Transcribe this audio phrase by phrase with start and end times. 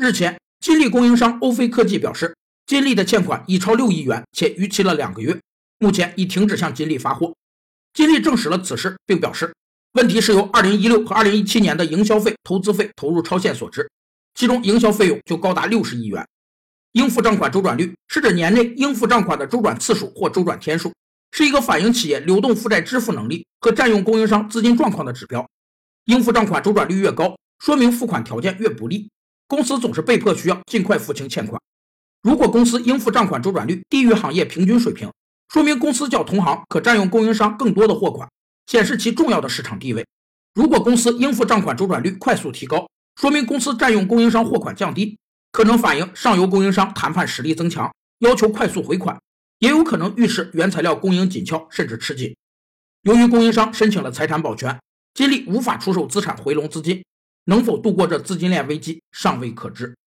[0.00, 2.32] 日前，金立供应商欧菲科技表示，
[2.66, 5.36] 金立的欠款已超六亿元，且逾期了两个月，
[5.80, 7.34] 目前已停止向金立发货。
[7.92, 9.52] 金立证实了此事，并表示，
[9.94, 13.90] 问题是由2016和2017年的营销费、投资费投入超限所致，
[14.36, 16.24] 其中营销费用就高达六十亿元。
[16.92, 20.92] 应付账款周转率是指年内应付账款的周转次数或周转天数，
[21.32, 25.44] 是一个反映企业流动负债支付能力和占用供应商资金状况的指标。
[26.04, 29.10] 应付账款周转率越高，说明付款条件越不利，
[29.48, 31.60] 公司总是被迫需要尽快付清欠款。
[32.22, 35.10] 如果公司应付账款周转率低于行业平均水平，
[35.48, 38.28] 说明公司较同行可占用供应商更多的货款，
[38.66, 40.06] 显示其重要的市场地位。
[40.54, 42.86] 如果公司应付账款周转率快速提高，
[43.20, 45.18] 说明公司占用供应商货款降低。
[45.50, 49.18] 可能反映上游供应商谈判实力增强，要求快速回款，
[49.60, 52.36] 也有可能预示原材料供应紧俏甚至吃紧。
[53.02, 54.78] 由于供应商申请了财产保全，
[55.14, 57.02] 金立无法出售资产回笼资金，
[57.48, 59.98] 能否度过这资金链危机尚未可知。